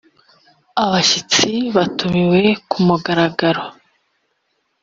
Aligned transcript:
abashyitsi 0.83 1.51
batumiwe 1.75 2.41
ku 2.69 2.77
mugaragaro 2.87 3.63